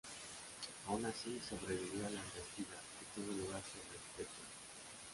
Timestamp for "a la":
2.07-2.21